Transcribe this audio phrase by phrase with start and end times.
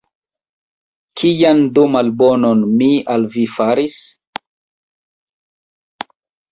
[1.21, 4.01] Kian do malbonon mi al vi faris?